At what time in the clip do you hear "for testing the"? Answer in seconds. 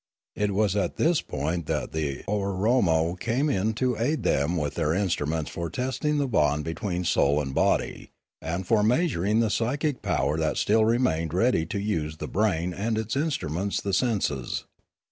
5.51-6.27